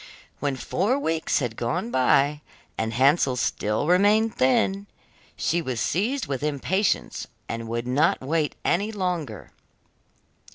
When 0.39 0.55
four 0.55 0.97
weeks 0.97 1.37
had 1.37 1.55
gone 1.55 1.91
by, 1.91 2.41
and 2.75 2.91
Hansel 2.91 3.35
still 3.35 3.85
remained 3.85 4.33
thin, 4.33 4.87
she 5.35 5.61
was 5.61 5.79
seized 5.79 6.25
with 6.25 6.41
impatience 6.41 7.27
and 7.47 7.67
would 7.67 7.85
not 7.85 8.19
wait 8.19 8.55
any 8.65 8.91
longer. 8.91 9.51